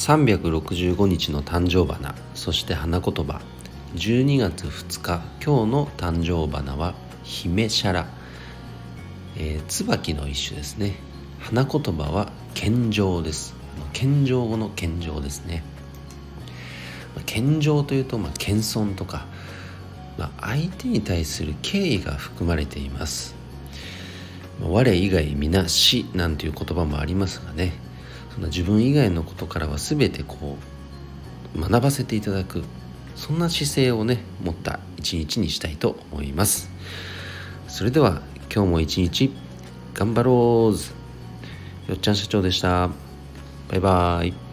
[0.00, 3.42] 365日の誕生花そして花言葉。
[3.96, 8.06] 12月2日今日の誕生花は姫シャラ、
[9.36, 10.94] えー、椿の一種ですね。
[11.38, 13.54] 花言葉は健常です。
[13.92, 15.62] 健常語の健常ですね。
[17.26, 19.26] 健常というと、まあ、謙遜とか、
[20.16, 23.34] まあ、相手に対する敬意が含まれています。
[24.62, 27.89] 我以外皆死なんていう言葉もありますがね。
[28.34, 30.56] その自分以外のことからは全てこ
[31.56, 32.62] う学ばせていただく
[33.16, 36.70] そんな姿勢をね持った一日にしたいと思います。
[37.68, 38.22] それでは
[38.52, 39.32] 今日も一日
[39.94, 42.90] 頑張ろうよっちゃん社長でした。
[43.68, 44.49] バイバーイ。